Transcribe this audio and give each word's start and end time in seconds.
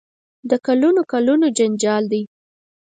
د 0.49 0.51
کلونو 0.65 1.01
کلونو 1.11 1.45
جنجال 1.57 2.03
دی. 2.11 2.23